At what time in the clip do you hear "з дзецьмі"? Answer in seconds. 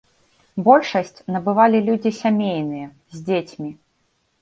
3.19-3.69